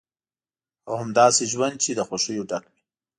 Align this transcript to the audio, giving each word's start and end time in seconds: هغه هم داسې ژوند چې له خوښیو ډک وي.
هغه 0.85 0.93
هم 0.99 1.09
داسې 1.19 1.43
ژوند 1.53 1.75
چې 1.83 1.89
له 1.97 2.03
خوښیو 2.07 2.47
ډک 2.49 2.63
وي. 2.71 2.81